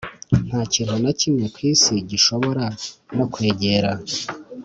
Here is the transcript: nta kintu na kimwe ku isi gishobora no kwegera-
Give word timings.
nta 0.47 0.61
kintu 0.73 0.95
na 1.03 1.11
kimwe 1.19 1.45
ku 1.53 1.59
isi 1.73 1.95
gishobora 2.09 2.65
no 3.15 3.25
kwegera- 3.33 3.93